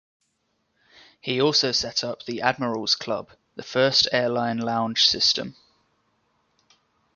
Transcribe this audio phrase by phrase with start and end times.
[1.19, 5.55] He also set up the Admirals Club, the first airline lounge system.